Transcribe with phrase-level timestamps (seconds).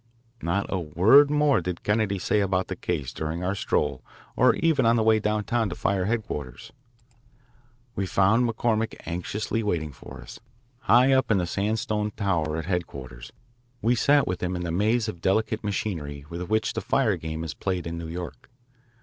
[0.41, 4.01] Not a word more did Kennedy say about the case during our stroll
[4.35, 6.71] or even on the way downtown to fire headquarters.
[7.95, 10.39] We found McCormick anxiously waiting for us.
[10.79, 13.31] High up in the sandstone tower at headquarters,
[13.79, 17.43] we sat with him in the maze of delicate machinery with which the fire game
[17.43, 18.49] is played in New York.